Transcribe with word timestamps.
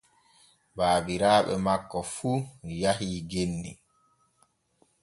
Baabiraaɓe 0.77 1.53
makko 1.65 1.99
fu 2.13 2.31
yahii 2.81 3.19
genni. 3.31 3.71